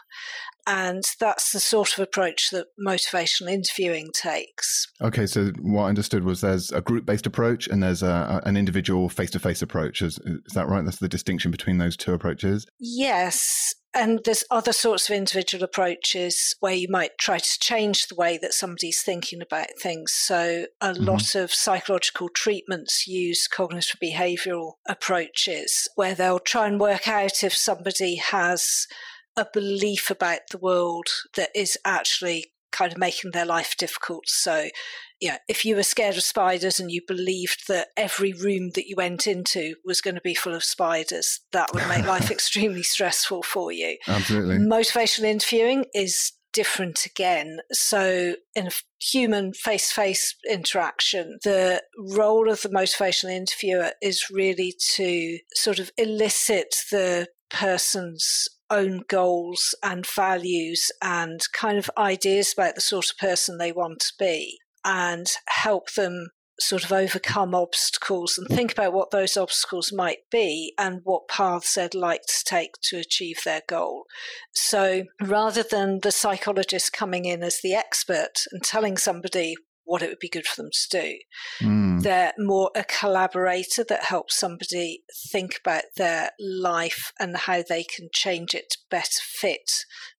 And 0.66 1.02
that's 1.18 1.52
the 1.52 1.60
sort 1.60 1.94
of 1.94 2.00
approach 2.00 2.50
that 2.50 2.66
motivational 2.78 3.50
interviewing 3.50 4.10
takes. 4.12 4.86
Okay, 5.00 5.26
so 5.26 5.50
what 5.62 5.84
I 5.84 5.88
understood 5.88 6.24
was 6.24 6.42
there's 6.42 6.70
a 6.70 6.82
group 6.82 7.06
based 7.06 7.24
approach 7.24 7.68
and 7.68 7.82
there's 7.82 8.02
a, 8.02 8.42
an 8.44 8.58
individual 8.58 9.08
face 9.08 9.30
to 9.30 9.38
face 9.38 9.62
approach. 9.62 10.02
Is, 10.02 10.18
is 10.18 10.52
that 10.52 10.68
right? 10.68 10.84
That's 10.84 10.98
the 10.98 11.08
distinction 11.08 11.50
between 11.50 11.78
those 11.78 11.96
two 11.96 12.12
approaches? 12.12 12.66
Yes. 12.78 13.74
And 13.94 14.20
there's 14.24 14.44
other 14.50 14.72
sorts 14.72 15.08
of 15.08 15.16
individual 15.16 15.64
approaches 15.64 16.54
where 16.60 16.74
you 16.74 16.88
might 16.90 17.16
try 17.18 17.38
to 17.38 17.58
change 17.58 18.06
the 18.06 18.14
way 18.14 18.38
that 18.40 18.52
somebody's 18.52 19.02
thinking 19.02 19.40
about 19.40 19.68
things. 19.80 20.12
So, 20.12 20.66
a 20.80 20.92
mm-hmm. 20.92 21.04
lot 21.04 21.34
of 21.34 21.52
psychological 21.52 22.28
treatments 22.28 23.06
use 23.06 23.48
cognitive 23.48 23.98
behavioral 24.02 24.74
approaches 24.86 25.88
where 25.94 26.14
they'll 26.14 26.38
try 26.38 26.66
and 26.66 26.78
work 26.78 27.08
out 27.08 27.42
if 27.42 27.54
somebody 27.54 28.16
has 28.16 28.86
a 29.36 29.46
belief 29.52 30.10
about 30.10 30.40
the 30.50 30.58
world 30.58 31.06
that 31.36 31.50
is 31.54 31.78
actually 31.84 32.52
kind 32.70 32.92
of 32.92 32.98
making 32.98 33.30
their 33.30 33.46
life 33.46 33.74
difficult. 33.78 34.28
So, 34.28 34.68
yeah, 35.20 35.38
if 35.48 35.64
you 35.64 35.74
were 35.74 35.82
scared 35.82 36.16
of 36.16 36.22
spiders 36.22 36.78
and 36.78 36.90
you 36.90 37.00
believed 37.06 37.66
that 37.68 37.88
every 37.96 38.32
room 38.32 38.70
that 38.74 38.86
you 38.86 38.94
went 38.96 39.26
into 39.26 39.74
was 39.84 40.00
going 40.00 40.14
to 40.14 40.20
be 40.20 40.34
full 40.34 40.54
of 40.54 40.64
spiders, 40.64 41.40
that 41.52 41.72
would 41.74 41.86
make 41.88 42.06
life 42.06 42.30
extremely 42.30 42.82
stressful 42.82 43.42
for 43.42 43.72
you. 43.72 43.98
Absolutely. 44.06 44.58
Motivational 44.58 45.24
interviewing 45.24 45.86
is 45.92 46.32
different 46.52 47.04
again. 47.04 47.58
So, 47.72 48.36
in 48.54 48.68
a 48.68 48.72
human 49.00 49.52
face 49.52 49.88
to 49.88 49.94
face 49.94 50.36
interaction, 50.48 51.38
the 51.42 51.82
role 51.96 52.50
of 52.50 52.62
the 52.62 52.68
motivational 52.68 53.32
interviewer 53.32 53.90
is 54.00 54.30
really 54.30 54.74
to 54.94 55.38
sort 55.54 55.78
of 55.80 55.90
elicit 55.98 56.76
the 56.90 57.28
person's 57.50 58.48
own 58.70 59.02
goals 59.08 59.74
and 59.82 60.06
values 60.06 60.90
and 61.02 61.40
kind 61.52 61.78
of 61.78 61.90
ideas 61.96 62.52
about 62.52 62.74
the 62.74 62.80
sort 62.80 63.10
of 63.10 63.16
person 63.16 63.56
they 63.56 63.72
want 63.72 63.98
to 64.00 64.12
be 64.18 64.58
and 64.88 65.30
help 65.46 65.92
them 65.92 66.28
sort 66.60 66.82
of 66.82 66.90
overcome 66.90 67.54
obstacles 67.54 68.36
and 68.36 68.48
think 68.48 68.72
about 68.72 68.92
what 68.92 69.10
those 69.10 69.36
obstacles 69.36 69.92
might 69.92 70.18
be 70.30 70.72
and 70.76 71.02
what 71.04 71.28
paths 71.28 71.74
they'd 71.74 71.94
like 71.94 72.22
to 72.22 72.44
take 72.44 72.72
to 72.82 72.96
achieve 72.96 73.36
their 73.44 73.62
goal. 73.68 74.06
So 74.52 75.04
rather 75.20 75.62
than 75.62 76.00
the 76.00 76.10
psychologist 76.10 76.92
coming 76.92 77.26
in 77.26 77.44
as 77.44 77.60
the 77.62 77.74
expert 77.74 78.42
and 78.50 78.62
telling 78.62 78.96
somebody 78.96 79.54
what 79.88 80.02
it 80.02 80.10
would 80.10 80.18
be 80.18 80.28
good 80.28 80.46
for 80.46 80.62
them 80.62 80.70
to 80.70 80.88
do. 81.00 81.18
Mm. 81.60 82.02
They're 82.02 82.34
more 82.38 82.70
a 82.76 82.84
collaborator 82.84 83.84
that 83.88 84.04
helps 84.04 84.38
somebody 84.38 85.02
think 85.30 85.58
about 85.64 85.84
their 85.96 86.30
life 86.38 87.12
and 87.18 87.36
how 87.36 87.64
they 87.66 87.84
can 87.84 88.10
change 88.12 88.54
it 88.54 88.70
to 88.70 88.78
better 88.90 89.22
fit 89.22 89.70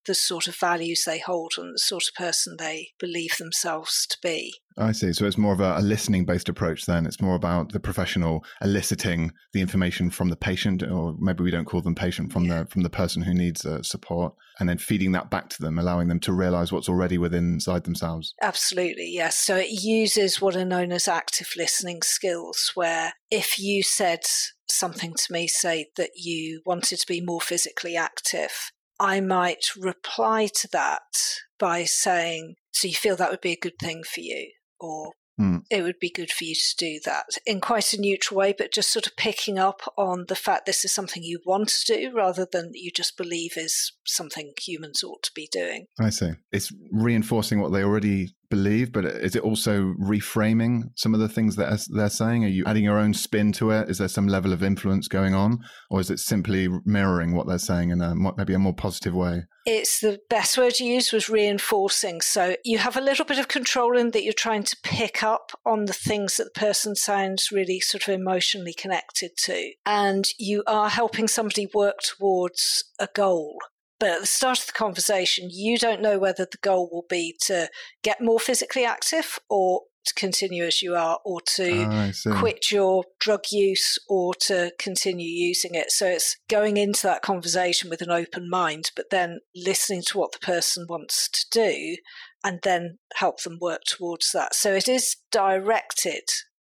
the 0.06 0.16
sort 0.16 0.48
of 0.48 0.56
values 0.56 1.04
they 1.06 1.20
hold 1.20 1.54
and 1.58 1.76
the 1.76 1.80
sort 1.80 2.04
of 2.04 2.16
person 2.16 2.56
they 2.58 2.90
believe 3.00 3.38
themselves 3.38 4.08
to 4.10 4.18
be. 4.24 4.56
I 4.76 4.92
see. 4.92 5.14
So 5.14 5.26
it's 5.26 5.38
more 5.38 5.54
of 5.54 5.60
a, 5.60 5.78
a 5.78 5.82
listening 5.82 6.26
based 6.26 6.50
approach 6.50 6.86
then. 6.88 7.06
It's 7.06 7.22
more 7.22 7.36
about 7.36 7.74
the 7.74 7.80
professional 7.80 8.44
eliciting 8.62 9.34
the 9.54 9.62
information 9.62 10.10
from 10.10 10.30
the 10.30 10.36
patient, 10.36 10.82
or 10.82 11.16
maybe 11.20 11.44
we 11.44 11.52
don't 11.52 11.66
call 11.66 11.82
them 11.82 11.96
patient, 11.96 12.34
from 12.34 12.46
yeah. 12.46 12.64
the 12.64 12.70
from 12.70 12.82
the 12.82 12.90
person 12.90 13.22
who 13.22 13.34
needs 13.34 13.66
uh, 13.66 13.84
support, 13.84 14.34
and 14.60 14.68
then 14.68 14.78
feeding 14.78 15.14
that 15.14 15.30
back 15.30 15.50
to 15.50 15.62
them, 15.62 15.80
allowing 15.80 16.08
them 16.08 16.20
to 16.22 16.34
realize 16.34 16.72
what's 16.72 16.90
already 16.90 17.18
within 17.18 17.54
inside 17.54 17.84
themselves. 17.84 18.34
Absolutely, 18.42 19.10
yes. 19.10 19.38
So 19.38 19.56
it 19.56 19.70
uses 19.70 20.42
what 20.42 20.56
are 20.56 20.66
known 20.66 20.92
as 20.92 21.08
active 21.08 21.54
listening 21.56 22.02
skills, 22.02 22.72
where 22.76 23.14
if 23.32 23.58
you 23.58 23.84
said 23.84 24.22
something 24.68 25.14
to 25.14 25.34
me, 25.34 25.48
say 25.48 25.88
that 25.98 26.12
you 26.16 26.62
wanted 26.66 27.00
to 27.00 27.08
be 27.08 27.22
more 27.22 27.42
physically 27.42 27.96
active, 27.96 28.72
I 29.00 29.22
might 29.22 29.76
reply 29.78 30.50
to 30.56 30.68
that 30.74 31.40
by 31.58 31.86
saying, 31.86 32.56
So 32.72 32.88
you 32.88 32.96
feel 32.96 33.16
that 33.16 33.32
would 33.32 33.42
be 33.42 33.54
a 33.54 33.60
good 33.60 33.80
thing 33.80 34.04
for 34.04 34.20
you? 34.20 34.52
Or 34.80 35.14
mm. 35.40 35.62
it 35.70 35.82
would 35.84 36.00
be 36.00 36.10
good 36.10 36.32
for 36.32 36.44
you 36.44 36.56
to 36.56 36.76
do 36.78 37.00
that 37.06 37.38
in 37.46 37.62
quite 37.62 37.94
a 37.94 38.02
neutral 38.02 38.38
way, 38.38 38.54
but 38.58 38.74
just 38.74 38.92
sort 38.92 39.08
of 39.08 39.16
picking 39.16 39.58
up 39.58 39.82
on 39.98 40.26
the 40.28 40.36
fact 40.36 40.66
this 40.66 40.84
is 40.86 40.92
something 40.92 41.24
you 41.24 41.40
want 41.46 41.70
to 41.70 41.98
do 41.98 42.12
rather 42.14 42.46
than 42.52 42.72
you 42.74 42.92
just 42.92 43.18
believe 43.18 43.54
is 43.56 43.94
something 44.06 44.54
humans 44.60 45.04
ought 45.04 45.24
to 45.24 45.32
be 45.34 45.48
doing. 45.52 45.86
I 46.00 46.10
see. 46.10 46.32
It's 46.52 46.72
reinforcing 46.92 47.62
what 47.62 47.72
they 47.72 47.84
already 47.84 48.36
believe, 48.50 48.92
but 48.92 49.06
is 49.06 49.36
it 49.36 49.44
also 49.44 49.94
reframing 50.00 50.92
some 50.96 51.14
of 51.14 51.20
the 51.20 51.30
things 51.30 51.56
that 51.56 51.88
they're 51.90 52.10
saying? 52.10 52.46
Are 52.46 52.50
you 52.50 52.64
adding 52.66 52.84
your 52.84 52.98
own 52.98 53.14
spin 53.14 53.52
to 53.54 53.72
it? 53.72 53.90
Is 53.90 54.00
there 54.00 54.08
some 54.08 54.28
level 54.28 54.54
of 54.54 54.64
influence 54.64 55.08
going 55.08 55.34
on, 55.34 55.60
or 55.90 56.00
is 56.00 56.10
it 56.10 56.20
simply 56.20 56.68
mirroring 56.86 57.34
what 57.34 57.48
they're 57.48 57.58
saying 57.58 57.92
in 57.92 58.02
a 58.02 58.14
maybe 58.16 58.54
a 58.54 58.60
more 58.60 58.74
positive 58.74 59.14
way? 59.14 59.44
It's 59.66 60.00
the 60.00 60.20
best 60.30 60.58
word 60.58 60.74
to 60.76 60.86
use 60.86 61.12
was 61.12 61.30
reinforcing. 61.30 62.22
So 62.22 62.56
you 62.64 62.80
have 62.80 62.98
a 62.98 63.02
little 63.02 63.26
bit 63.26 63.38
of 63.38 63.48
control 63.48 63.98
in 63.98 64.12
that 64.12 64.24
you're 64.24 64.34
trying 64.34 64.64
to 64.64 64.78
pick 64.84 65.22
up 65.22 65.52
on 65.66 65.86
the 65.86 65.94
things 65.94 66.38
that 66.38 66.46
the 66.54 66.60
person 66.60 66.96
sounds 66.96 67.52
really 67.52 67.80
sort 67.80 68.08
of 68.08 68.14
emotionally 68.14 68.74
connected 68.74 69.32
to, 69.44 69.72
and 69.86 70.28
you 70.38 70.64
are 70.66 70.90
helping 70.90 71.28
somebody 71.28 71.68
work 71.74 72.00
towards 72.02 72.86
a 73.00 73.08
goal 73.14 73.58
But 74.00 74.10
at 74.10 74.22
the 74.22 74.28
start 74.28 74.60
of 74.60 74.68
the 74.68 74.74
conversation, 74.74 75.50
you 75.52 75.78
don't 75.78 76.02
know 76.02 76.18
whether 76.18 76.48
the 76.50 76.58
goal 76.62 76.90
will 76.92 77.06
be 77.10 77.36
to 77.42 77.70
get 78.02 78.22
more 78.22 78.40
physically 78.40 78.86
active 78.86 79.40
or 79.50 79.82
to 80.06 80.14
continue 80.14 80.64
as 80.64 80.82
you 80.82 80.96
are 80.96 81.20
or 81.26 81.42
to 81.42 82.12
oh, 82.26 82.36
quit 82.38 82.72
your 82.72 83.04
drug 83.20 83.44
use 83.52 83.98
or 84.08 84.34
to 84.34 84.72
continue 84.80 85.30
using 85.30 85.76
it. 85.76 85.92
So 85.92 86.08
it's 86.08 86.38
going 86.50 86.78
into 86.78 87.04
that 87.04 87.22
conversation 87.22 87.90
with 87.90 88.02
an 88.02 88.12
open 88.12 88.50
mind, 88.50 88.92
but 88.96 89.10
then 89.12 89.40
listening 89.56 90.02
to 90.08 90.18
what 90.18 90.32
the 90.32 90.40
person 90.40 90.86
wants 90.88 91.30
to 91.30 91.46
do 91.52 91.98
and 92.44 92.60
then 92.64 93.00
help 93.16 93.44
them 93.44 93.58
work 93.60 93.82
towards 93.86 94.32
that. 94.32 94.56
So 94.56 94.74
it 94.74 94.88
is 94.88 95.18
directed, 95.32 96.24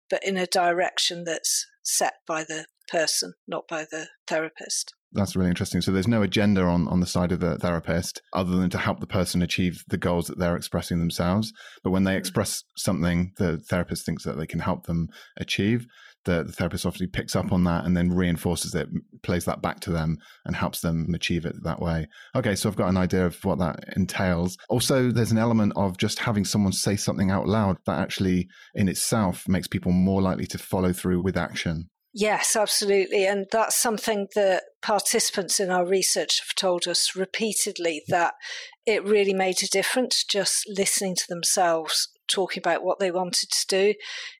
but 0.10 0.25
in 0.25 0.38
a 0.38 0.48
direction 0.48 1.24
that's 1.25 1.65
set 1.84 2.13
by 2.27 2.44
the 2.44 2.65
person, 2.88 3.34
not 3.48 3.68
by 3.68 3.86
the 3.89 4.08
therapist. 4.27 4.94
That's 5.16 5.36
really 5.36 5.50
interesting. 5.50 5.82
So 5.82 5.92
there's 5.92 6.08
no 6.08 6.22
agenda 6.22 6.62
on, 6.64 6.88
on 6.88 7.00
the 7.00 7.08
side 7.08 7.32
of 7.32 7.40
the 7.40 7.58
therapist 7.58 8.22
other 8.34 8.56
than 8.58 8.70
to 8.72 8.78
help 8.78 9.00
the 9.00 9.08
person 9.08 9.42
achieve 9.42 9.84
the 9.88 9.98
goals 9.98 10.28
that 10.28 10.38
they're 10.38 10.58
expressing 10.58 11.00
themselves. 11.00 11.54
But 11.84 11.92
when 11.92 12.04
they 12.04 12.16
mm. 12.16 12.20
express 12.20 12.64
something 12.76 13.32
the 13.38 13.58
therapist 13.58 14.06
thinks 14.06 14.24
that 14.26 14.38
they 14.38 14.46
can 14.46 14.60
help 14.60 14.86
them 14.86 15.08
achieve, 15.38 15.88
the, 16.26 16.44
the 16.44 16.52
therapist 16.52 16.86
obviously 16.86 17.08
picks 17.08 17.36
up 17.36 17.52
on 17.52 17.64
that 17.64 17.86
and 17.86 17.96
then 17.96 18.12
reinforces 18.12 18.76
it, 18.76 18.90
plays 19.24 19.46
that 19.46 19.62
back 19.62 19.80
to 19.82 19.92
them 19.92 20.18
and 20.44 20.56
helps 20.56 20.82
them 20.82 21.08
achieve 21.14 21.46
it 21.46 21.56
that 21.64 21.80
way. 21.80 22.08
Okay, 22.36 22.56
so 22.56 22.68
I've 22.68 22.76
got 22.76 22.90
an 22.90 22.98
idea 22.98 23.26
of 23.26 23.44
what 23.46 23.60
that 23.60 23.86
entails. 23.96 24.58
Also, 24.70 25.12
there's 25.12 25.32
an 25.32 25.38
element 25.38 25.74
of 25.76 25.98
just 25.98 26.20
having 26.20 26.44
someone 26.44 26.74
say 26.74 26.96
something 26.96 27.32
out 27.32 27.48
loud 27.48 27.78
that 27.86 28.00
actually 28.00 28.50
in 28.74 28.90
itself 28.90 29.48
makes 29.48 29.68
people 29.68 29.92
more 29.92 30.22
likely 30.22 30.48
to 30.48 30.58
follow 30.58 30.92
through 30.92 31.22
with 31.22 31.38
action. 31.38 31.90
Yes, 32.18 32.56
absolutely. 32.56 33.26
And 33.28 33.46
that's 33.52 33.76
something 33.76 34.30
that 34.36 34.64
participants 34.82 35.60
in 35.60 35.70
our 35.70 35.86
research 35.86 36.40
have 36.40 36.56
told 36.56 36.88
us 36.88 37.14
repeatedly 37.14 38.04
that 38.08 38.36
it 38.86 39.04
really 39.04 39.34
made 39.34 39.62
a 39.62 39.68
difference 39.68 40.24
just 40.24 40.64
listening 40.70 41.16
to 41.16 41.28
themselves 41.28 42.08
talking 42.30 42.62
about 42.62 42.86
what 42.86 43.00
they 43.00 43.12
wanted 43.12 43.50
to 43.52 43.68
do. 43.68 43.94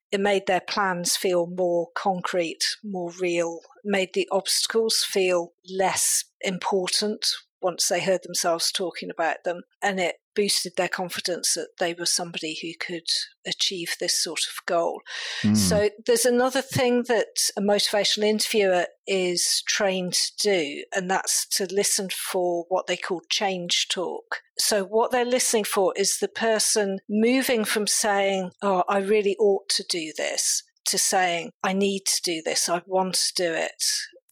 It 0.10 0.22
made 0.22 0.48
their 0.48 0.62
plans 0.62 1.17
feel 1.17 1.48
more 1.48 1.89
concrete, 1.96 2.63
more 2.82 3.12
real, 3.20 3.60
made 3.84 4.12
the 4.13 4.29
obstacles 4.32 5.03
feel 5.05 5.51
less 5.70 6.24
important 6.39 7.25
once 7.65 7.88
they 7.88 8.00
heard 8.00 8.22
themselves 8.22 8.72
talking 8.72 9.10
about 9.10 9.43
them. 9.43 9.63
And 9.81 10.00
it 10.00 10.17
boosted 10.36 10.74
their 10.77 10.88
confidence 10.88 11.55
that 11.55 11.69
they 11.79 11.95
were 11.95 12.05
somebody 12.05 12.60
who 12.62 12.74
could 12.79 13.07
achieve 13.48 13.95
this 14.00 14.22
sort 14.22 14.41
of 14.41 14.63
goal. 14.67 15.01
Mm. 15.41 15.57
So 15.57 15.89
there's 16.05 16.25
another 16.25 16.62
thing 16.62 17.05
that 17.07 17.50
a 17.57 17.62
motivational 17.62 18.25
interviewer 18.25 18.86
is 19.07 19.63
trained 19.67 20.13
to 20.13 20.31
do, 20.38 20.84
and 20.95 21.10
that's 21.10 21.48
to 21.57 21.67
listen 21.72 22.10
for 22.12 22.65
what 22.69 22.86
they 22.86 22.98
call 22.98 23.22
change 23.31 23.88
talk. 23.89 24.41
So 24.60 24.84
what 24.84 25.12
they're 25.12 25.25
listening 25.25 25.63
for 25.63 25.91
is 25.98 26.19
the 26.19 26.27
person 26.27 27.00
moving 27.10 27.65
from 27.65 27.88
saying, 27.88 28.51
Oh, 28.62 28.84
I 28.88 29.00
really 29.00 29.36
ought 29.38 29.69
to 29.69 29.84
do 29.89 30.13
this 30.15 30.62
to 30.86 31.00
saying, 31.00 31.50
I 31.63 31.74
need 31.74 32.03
to 32.05 32.22
do 32.24 32.41
this, 32.45 32.69
I 32.69 32.84
want 32.86 33.15
to 33.15 33.34
do 33.36 33.53
it, 33.53 33.84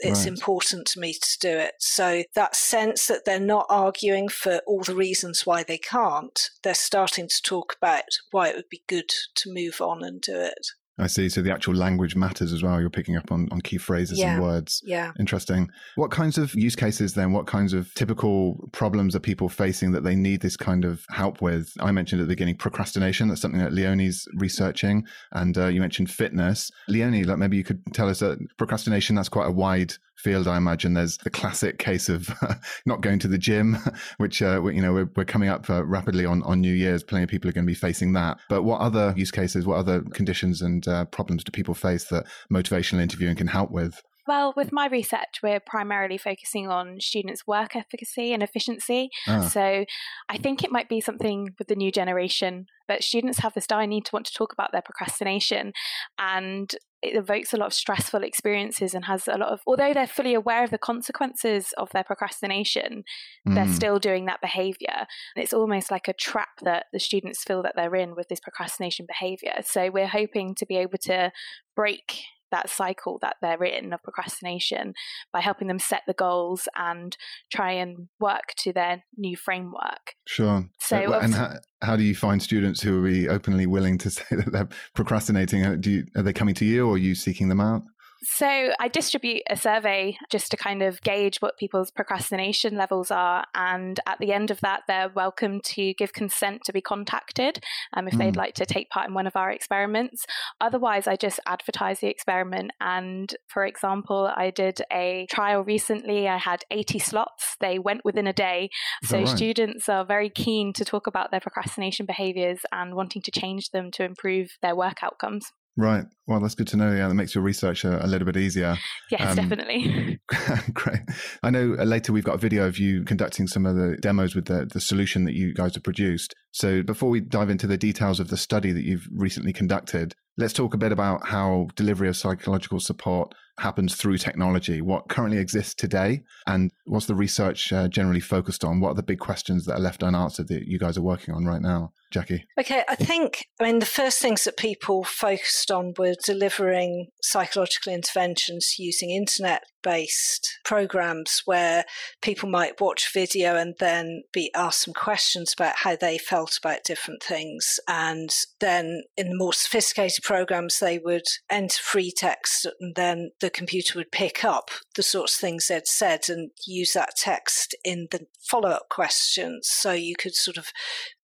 it's 0.03 0.21
right. 0.21 0.27
important 0.27 0.87
to 0.87 0.99
me 0.99 1.13
to 1.13 1.37
do 1.39 1.49
it. 1.49 1.73
So 1.79 2.23
that 2.35 2.55
sense 2.55 3.07
that 3.07 3.25
they're 3.25 3.39
not 3.39 3.65
arguing 3.69 4.29
for 4.29 4.61
all 4.67 4.83
the 4.83 4.95
reasons 4.95 5.45
why 5.45 5.63
they 5.63 5.77
can't, 5.77 6.49
they're 6.63 6.73
starting 6.73 7.27
to 7.27 7.41
talk 7.41 7.75
about 7.77 8.03
why 8.31 8.49
it 8.49 8.55
would 8.55 8.69
be 8.69 8.83
good 8.87 9.09
to 9.35 9.53
move 9.53 9.81
on 9.81 10.03
and 10.03 10.21
do 10.21 10.35
it. 10.35 10.67
I 10.99 11.07
see. 11.07 11.27
So 11.27 11.41
the 11.41 11.51
actual 11.51 11.73
language 11.73 12.15
matters 12.15 12.53
as 12.53 12.61
well. 12.61 12.79
You're 12.79 12.89
picking 12.89 13.17
up 13.17 13.31
on, 13.31 13.47
on 13.51 13.61
key 13.61 13.77
phrases 13.77 14.19
yeah. 14.19 14.33
and 14.33 14.43
words. 14.43 14.81
Yeah. 14.85 15.11
Interesting. 15.19 15.69
What 15.95 16.11
kinds 16.11 16.37
of 16.37 16.53
use 16.53 16.75
cases 16.75 17.13
then? 17.13 17.31
What 17.31 17.47
kinds 17.47 17.73
of 17.73 17.91
typical 17.95 18.69
problems 18.71 19.15
are 19.15 19.19
people 19.19 19.49
facing 19.49 19.91
that 19.93 20.03
they 20.03 20.15
need 20.15 20.41
this 20.41 20.55
kind 20.55 20.85
of 20.85 21.03
help 21.09 21.41
with? 21.41 21.73
I 21.79 21.91
mentioned 21.91 22.21
at 22.21 22.25
the 22.27 22.33
beginning 22.33 22.57
procrastination. 22.57 23.27
That's 23.27 23.41
something 23.41 23.61
that 23.61 23.73
Leonie's 23.73 24.27
researching. 24.35 25.05
And 25.31 25.57
uh, 25.57 25.67
you 25.67 25.81
mentioned 25.81 26.11
fitness. 26.11 26.69
Leonie, 26.87 27.23
like 27.23 27.39
maybe 27.39 27.57
you 27.57 27.63
could 27.63 27.81
tell 27.93 28.07
us 28.07 28.19
that 28.19 28.37
procrastination, 28.57 29.15
that's 29.15 29.29
quite 29.29 29.47
a 29.47 29.51
wide 29.51 29.93
field, 30.15 30.47
I 30.47 30.57
imagine. 30.57 30.93
There's 30.93 31.17
the 31.17 31.29
classic 31.29 31.79
case 31.79 32.09
of 32.09 32.29
not 32.85 33.01
going 33.01 33.19
to 33.19 33.27
the 33.27 33.37
gym, 33.37 33.77
which, 34.17 34.41
uh, 34.41 34.63
you 34.65 34.81
know, 34.81 34.93
we're, 34.93 35.09
we're 35.15 35.25
coming 35.25 35.49
up 35.49 35.69
uh, 35.69 35.83
rapidly 35.85 36.25
on, 36.25 36.43
on 36.43 36.61
New 36.61 36.73
Year's. 36.73 37.03
Plenty 37.03 37.23
of 37.23 37.29
people 37.29 37.49
are 37.49 37.53
going 37.53 37.65
to 37.65 37.71
be 37.71 37.75
facing 37.75 38.13
that. 38.13 38.39
But 38.49 38.63
what 38.63 38.81
other 38.81 39.13
use 39.17 39.31
cases, 39.31 39.65
what 39.65 39.77
other 39.77 40.01
conditions 40.01 40.61
and 40.61 40.87
uh, 40.87 41.05
problems 41.05 41.43
do 41.43 41.51
people 41.51 41.73
face 41.73 42.05
that 42.05 42.25
motivational 42.51 43.01
interviewing 43.01 43.35
can 43.35 43.47
help 43.47 43.71
with? 43.71 44.01
Well, 44.25 44.53
with 44.55 44.71
my 44.71 44.87
research, 44.87 45.41
we're 45.43 45.59
primarily 45.59 46.17
focusing 46.17 46.69
on 46.69 47.01
students' 47.01 47.45
work 47.45 47.75
efficacy 47.75 48.31
and 48.33 48.41
efficiency. 48.41 49.09
Ah. 49.27 49.41
So 49.41 49.85
I 50.29 50.37
think 50.37 50.63
it 50.63 50.71
might 50.71 50.87
be 50.87 51.01
something 51.01 51.49
with 51.59 51.67
the 51.67 51.75
new 51.75 51.91
generation 51.91 52.67
that 52.87 53.03
students 53.03 53.39
have 53.39 53.53
this 53.53 53.67
dire 53.67 53.85
need 53.85 54.05
to 54.05 54.11
want 54.13 54.25
to 54.27 54.33
talk 54.33 54.53
about 54.53 54.71
their 54.71 54.81
procrastination. 54.81 55.73
And 56.17 56.73
it 57.03 57.17
evokes 57.17 57.53
a 57.53 57.57
lot 57.57 57.67
of 57.67 57.73
stressful 57.73 58.23
experiences 58.23 58.93
and 58.93 59.05
has 59.05 59.27
a 59.27 59.37
lot 59.37 59.51
of, 59.51 59.61
although 59.67 59.93
they're 59.93 60.07
fully 60.07 60.33
aware 60.33 60.63
of 60.63 60.71
the 60.71 60.77
consequences 60.77 61.73
of 61.77 61.89
their 61.91 62.03
procrastination, 62.03 63.03
mm. 63.47 63.55
they're 63.55 63.67
still 63.67 63.99
doing 63.99 64.25
that 64.25 64.41
behavior. 64.41 65.05
And 65.35 65.43
it's 65.43 65.53
almost 65.53 65.91
like 65.91 66.07
a 66.07 66.13
trap 66.13 66.61
that 66.61 66.85
the 66.93 66.99
students 66.99 67.43
feel 67.43 67.61
that 67.63 67.73
they're 67.75 67.95
in 67.95 68.15
with 68.15 68.29
this 68.29 68.39
procrastination 68.39 69.05
behavior. 69.05 69.55
So 69.63 69.91
we're 69.91 70.07
hoping 70.07 70.55
to 70.55 70.65
be 70.65 70.77
able 70.77 70.97
to 71.03 71.31
break 71.75 72.21
that 72.53 72.69
cycle 72.69 73.17
that 73.21 73.35
they're 73.41 73.63
in 73.63 73.91
of 73.91 74.01
procrastination 74.03 74.93
by 75.33 75.41
helping 75.41 75.67
them 75.67 75.79
set 75.79 76.03
the 76.07 76.13
goals 76.13 76.69
and 76.77 77.17
try 77.51 77.71
and 77.71 78.07
work 78.19 78.53
to 78.59 78.71
their 78.71 79.03
new 79.17 79.35
framework. 79.35 80.15
Sure. 80.27 80.69
So, 80.79 81.13
uh, 81.13 81.19
and 81.21 81.33
how, 81.33 81.53
how 81.81 81.95
do 81.97 82.03
you 82.03 82.15
find 82.15 82.41
students 82.41 82.81
who 82.81 82.99
are 82.99 83.07
be 83.09 83.27
openly 83.27 83.65
willing 83.65 83.97
to 83.99 84.09
say 84.11 84.23
that 84.31 84.51
they're 84.51 84.69
procrastinating? 84.93 85.81
Do 85.81 85.91
you, 85.91 86.05
are 86.15 86.21
they 86.21 86.33
coming 86.33 86.55
to 86.55 86.65
you 86.65 86.87
or 86.87 86.93
are 86.93 86.97
you 86.97 87.15
seeking 87.15 87.49
them 87.49 87.59
out? 87.59 87.83
So 88.25 88.71
I 88.79 88.87
distribute 88.87 89.43
a 89.49 89.57
survey 89.57 90.17
just 90.31 90.49
to 90.51 90.57
kind 90.57 90.81
of 90.81 91.01
gauge 91.01 91.37
what 91.41 91.57
people's 91.57 91.91
procrastination 91.91 92.77
levels 92.77 93.11
are. 93.11 93.45
And 93.53 93.99
at 94.07 94.17
the 94.19 94.31
end 94.31 94.49
of 94.49 94.61
that, 94.61 94.83
they're 94.87 95.09
welcome 95.09 95.59
to 95.65 95.93
give 95.95 96.13
consent 96.13 96.61
to 96.65 96.73
be 96.73 96.79
contacted 96.79 97.59
um, 97.91 98.07
if 98.07 98.13
mm. 98.13 98.19
they'd 98.19 98.37
like 98.37 98.53
to 98.55 98.65
take 98.65 98.89
part 98.89 99.09
in 99.09 99.13
one 99.13 99.27
of 99.27 99.35
our 99.35 99.51
experiments. 99.51 100.25
Otherwise, 100.61 101.05
I 101.05 101.17
just 101.17 101.41
advertise 101.45 101.99
the 101.99 102.07
experiment. 102.07 102.71
And 102.79 103.35
for 103.47 103.65
example, 103.65 104.31
I 104.33 104.51
did 104.51 104.81
a 104.91 105.27
trial 105.29 105.61
recently. 105.61 106.29
I 106.29 106.37
had 106.37 106.63
80 106.71 106.99
slots. 106.99 107.57
They 107.59 107.77
went 107.77 108.05
within 108.05 108.27
a 108.27 108.33
day. 108.33 108.69
Is 109.01 109.09
so 109.09 109.19
right? 109.19 109.27
students 109.27 109.89
are 109.89 110.05
very 110.05 110.29
keen 110.29 110.71
to 110.73 110.85
talk 110.85 111.07
about 111.07 111.31
their 111.31 111.41
procrastination 111.41 112.05
behaviors 112.05 112.59
and 112.71 112.95
wanting 112.95 113.21
to 113.23 113.31
change 113.31 113.71
them 113.71 113.91
to 113.91 114.05
improve 114.05 114.57
their 114.61 114.75
work 114.75 115.03
outcomes. 115.03 115.51
Right. 115.75 116.05
Well, 116.27 116.39
that's 116.39 116.55
good 116.55 116.67
to 116.67 116.77
know. 116.77 116.91
Yeah, 116.93 117.07
that 117.07 117.15
makes 117.15 117.33
your 117.33 117.43
research 117.43 117.83
a, 117.83 118.05
a 118.05 118.07
little 118.07 118.25
bit 118.25 118.37
easier. 118.37 118.77
Yes, 119.09 119.21
um, 119.21 119.35
definitely. 119.35 120.19
great. 120.73 120.99
I 121.41 121.49
know 121.49 121.75
uh, 121.79 121.83
later 121.83 122.13
we've 122.13 122.23
got 122.23 122.35
a 122.35 122.39
video 122.39 122.67
of 122.67 122.77
you 122.77 123.03
conducting 123.03 123.47
some 123.47 123.65
of 123.65 123.75
the 123.75 123.97
demos 123.97 124.35
with 124.35 124.45
the, 124.45 124.69
the 124.71 124.79
solution 124.79 125.25
that 125.25 125.33
you 125.33 125.53
guys 125.53 125.73
have 125.73 125.83
produced. 125.83 126.35
So 126.51 126.83
before 126.83 127.09
we 127.09 127.21
dive 127.21 127.49
into 127.49 127.65
the 127.65 127.77
details 127.77 128.19
of 128.19 128.29
the 128.29 128.37
study 128.37 128.71
that 128.71 128.83
you've 128.83 129.07
recently 129.11 129.51
conducted, 129.51 130.13
let's 130.37 130.53
talk 130.53 130.75
a 130.75 130.77
bit 130.77 130.91
about 130.91 131.27
how 131.27 131.67
delivery 131.75 132.07
of 132.07 132.17
psychological 132.17 132.79
support 132.79 133.33
happens 133.59 133.95
through 133.95 134.17
technology, 134.17 134.81
what 134.81 135.09
currently 135.09 135.37
exists 135.37 135.73
today, 135.73 136.23
and 136.47 136.71
what's 136.85 137.05
the 137.05 137.15
research 137.15 137.71
uh, 137.71 137.87
generally 137.87 138.19
focused 138.19 138.63
on? 138.63 138.79
What 138.79 138.89
are 138.89 138.95
the 138.95 139.03
big 139.03 139.19
questions 139.19 139.65
that 139.65 139.73
are 139.73 139.79
left 139.79 140.03
unanswered 140.03 140.47
that 140.47 140.67
you 140.67 140.79
guys 140.79 140.97
are 140.97 141.03
working 141.03 141.33
on 141.33 141.45
right 141.45 141.61
now? 141.61 141.93
Jackie? 142.13 142.45
Okay, 142.59 142.83
I 142.87 142.95
think, 142.95 143.47
I 143.59 143.65
mean, 143.65 143.79
the 143.79 143.87
first 143.87 144.21
things 144.21 144.43
that 144.43 144.55
people 144.55 145.03
focused 145.03 145.71
on 145.71 145.93
were 145.97 146.13
delivering 146.23 147.07
psychological 147.23 147.91
interventions 147.91 148.75
using 148.77 149.09
internet 149.09 149.63
based 149.81 150.59
programs 150.63 151.41
where 151.45 151.83
people 152.21 152.47
might 152.47 152.79
watch 152.79 153.11
video 153.13 153.57
and 153.57 153.75
then 153.79 154.23
be 154.31 154.49
asked 154.55 154.83
some 154.83 154.93
questions 154.93 155.53
about 155.53 155.73
how 155.77 155.95
they 155.95 156.17
felt 156.17 156.57
about 156.63 156.83
different 156.85 157.21
things. 157.21 157.79
And 157.87 158.29
then 158.61 159.03
in 159.17 159.29
the 159.29 159.35
more 159.35 159.51
sophisticated 159.51 160.23
programs, 160.23 160.79
they 160.79 160.99
would 160.99 161.25
enter 161.51 161.81
free 161.81 162.13
text 162.15 162.65
and 162.79 162.95
then 162.95 163.31
the 163.43 163.49
computer 163.49 163.99
would 163.99 164.09
pick 164.09 164.45
up 164.45 164.71
the 164.95 165.03
sorts 165.03 165.35
of 165.35 165.41
things 165.41 165.67
they'd 165.67 165.85
said 165.85 166.29
and 166.29 166.51
use 166.65 166.93
that 166.93 167.17
text 167.17 167.75
in 167.83 168.07
the 168.09 168.25
follow 168.39 168.69
up 168.69 168.87
questions. 168.89 169.67
So 169.69 169.91
you 169.91 170.15
could 170.17 170.33
sort 170.33 170.55
of 170.55 170.67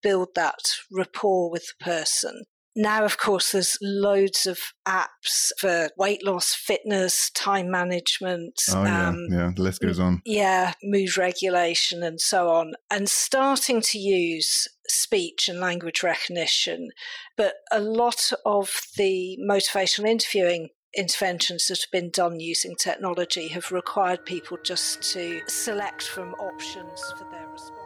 build 0.03 0.35
that 0.35 0.59
rapport 0.91 1.49
with 1.49 1.67
the 1.67 1.85
person. 1.85 2.43
Now, 2.75 3.05
of 3.05 3.17
course, 3.17 3.53
there's 3.53 3.77
loads 3.81 4.45
of 4.45 4.59
apps 4.85 5.51
for 5.57 5.89
weight 5.97 6.25
loss, 6.25 6.53
fitness, 6.53 7.29
time 7.29 7.71
management. 7.71 8.59
Oh, 8.69 8.83
yeah. 8.83 9.07
Um, 9.07 9.27
yeah, 9.29 9.51
the 9.55 9.61
list 9.61 9.81
goes 9.81 9.99
on. 9.99 10.21
Yeah, 10.25 10.73
mood 10.83 11.17
regulation 11.17 12.03
and 12.03 12.19
so 12.19 12.49
on. 12.49 12.73
And 12.91 13.09
starting 13.09 13.79
to 13.81 13.97
use 13.97 14.67
speech 14.89 15.47
and 15.47 15.61
language 15.61 16.03
recognition. 16.03 16.89
But 17.37 17.53
a 17.71 17.79
lot 17.79 18.33
of 18.45 18.81
the 18.97 19.37
motivational 19.41 20.09
interviewing 20.09 20.69
interventions 20.99 21.67
that 21.67 21.79
have 21.79 21.91
been 21.91 22.09
done 22.09 22.41
using 22.41 22.75
technology 22.75 23.47
have 23.47 23.71
required 23.71 24.25
people 24.25 24.57
just 24.63 25.01
to 25.01 25.39
select 25.47 26.03
from 26.03 26.33
options 26.33 26.99
for 27.17 27.25
their 27.31 27.47
responses. 27.53 27.79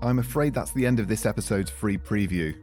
I'm 0.00 0.20
afraid 0.20 0.54
that's 0.54 0.70
the 0.70 0.86
end 0.86 1.00
of 1.00 1.08
this 1.08 1.26
episode's 1.26 1.68
free 1.68 1.98
preview. 1.98 2.54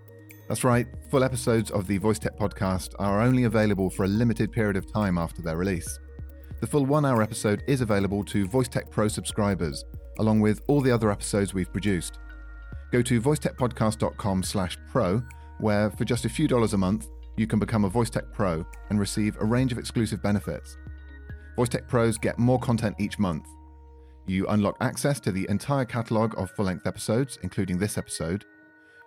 That's 0.54 0.64
right, 0.64 0.86
full 1.10 1.24
episodes 1.24 1.72
of 1.72 1.88
the 1.88 1.98
VoiceTech 1.98 2.38
podcast 2.38 2.94
are 3.00 3.24
only 3.24 3.46
available 3.46 3.90
for 3.90 4.04
a 4.04 4.08
limited 4.08 4.52
period 4.52 4.76
of 4.76 4.86
time 4.94 5.18
after 5.18 5.42
their 5.42 5.58
release. 5.58 5.98
The 6.62 6.68
full 6.68 6.86
one 6.86 7.06
hour 7.06 7.24
episode 7.24 7.64
is 7.68 7.82
available 7.82 8.24
to 8.26 8.48
VoiceTech 8.48 8.92
Pro 8.92 9.08
subscribers, 9.08 9.84
along 10.20 10.42
with 10.42 10.62
all 10.68 10.80
the 10.80 10.92
other 10.92 11.10
episodes 11.10 11.56
we've 11.56 11.72
produced. 11.72 12.20
Go 12.92 13.02
to 13.02 13.20
voicetechpodcast.com 13.20 14.44
slash 14.44 14.78
pro, 14.92 15.24
where 15.58 15.90
for 15.90 16.06
just 16.06 16.26
a 16.26 16.30
few 16.30 16.48
dollars 16.48 16.74
a 16.74 16.78
month, 16.78 17.08
you 17.36 17.48
can 17.48 17.58
become 17.58 17.84
a 17.84 17.90
VoiceTech 17.90 18.32
Pro 18.32 18.64
and 18.92 19.00
receive 19.00 19.36
a 19.40 19.46
range 19.46 19.72
of 19.72 19.80
exclusive 19.80 20.22
benefits. 20.22 20.78
VoiceTech 21.58 21.88
Pros 21.88 22.20
get 22.20 22.38
more 22.38 22.60
content 22.60 22.96
each 23.00 23.18
month. 23.18 23.48
You 24.28 24.46
unlock 24.50 24.78
access 24.82 25.20
to 25.22 25.32
the 25.32 25.48
entire 25.50 25.86
catalogue 25.86 26.36
of 26.38 26.52
full 26.52 26.66
length 26.66 26.86
episodes, 26.86 27.40
including 27.42 27.80
this 27.80 27.98
episode, 27.98 28.46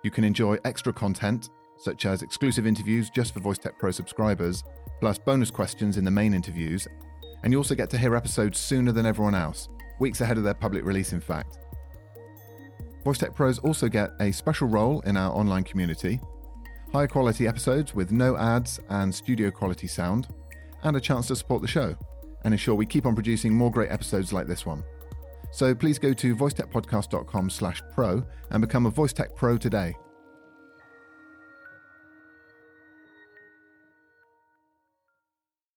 you 0.06 0.10
can 0.12 0.22
enjoy 0.22 0.56
extra 0.64 0.92
content, 0.92 1.50
such 1.76 2.06
as 2.06 2.22
exclusive 2.22 2.64
interviews 2.64 3.10
just 3.10 3.34
for 3.34 3.40
VoiceTech 3.40 3.76
Pro 3.76 3.90
subscribers, 3.90 4.62
plus 5.00 5.18
bonus 5.18 5.50
questions 5.50 5.98
in 5.98 6.04
the 6.04 6.10
main 6.12 6.32
interviews, 6.32 6.86
and 7.42 7.52
you 7.52 7.58
also 7.58 7.74
get 7.74 7.90
to 7.90 7.98
hear 7.98 8.14
episodes 8.14 8.56
sooner 8.56 8.92
than 8.92 9.04
everyone 9.04 9.34
else, 9.34 9.68
weeks 9.98 10.20
ahead 10.20 10.38
of 10.38 10.44
their 10.44 10.54
public 10.54 10.84
release, 10.84 11.12
in 11.12 11.20
fact. 11.20 11.58
VoiceTech 13.04 13.34
Pros 13.34 13.58
also 13.58 13.88
get 13.88 14.12
a 14.20 14.30
special 14.30 14.68
role 14.68 15.00
in 15.00 15.16
our 15.16 15.34
online 15.34 15.64
community, 15.64 16.20
higher 16.92 17.08
quality 17.08 17.48
episodes 17.48 17.92
with 17.92 18.12
no 18.12 18.36
ads 18.36 18.78
and 18.90 19.12
studio 19.12 19.50
quality 19.50 19.88
sound, 19.88 20.28
and 20.84 20.96
a 20.96 21.00
chance 21.00 21.26
to 21.26 21.34
support 21.34 21.62
the 21.62 21.68
show 21.68 21.96
and 22.44 22.54
ensure 22.54 22.76
we 22.76 22.86
keep 22.86 23.06
on 23.06 23.14
producing 23.16 23.52
more 23.52 23.72
great 23.72 23.90
episodes 23.90 24.32
like 24.32 24.46
this 24.46 24.64
one. 24.64 24.84
So 25.50 25.74
please 25.74 25.98
go 25.98 26.12
to 26.12 26.36
voicetechpodcast.com 26.36 27.50
slash 27.50 27.82
pro 27.92 28.24
and 28.50 28.60
become 28.60 28.86
a 28.86 28.90
VoiceTech 28.90 29.34
Pro 29.34 29.56
today. 29.56 29.94